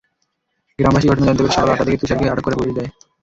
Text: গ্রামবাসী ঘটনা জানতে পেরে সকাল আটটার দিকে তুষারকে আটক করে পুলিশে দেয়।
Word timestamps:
গ্রামবাসী 0.79 1.07
ঘটনা 1.09 1.27
জানতে 1.27 1.41
পেরে 1.41 1.55
সকাল 1.55 1.69
আটটার 1.69 1.87
দিকে 1.87 1.99
তুষারকে 2.01 2.31
আটক 2.31 2.43
করে 2.45 2.57
পুলিশে 2.57 2.77
দেয়। 2.77 2.89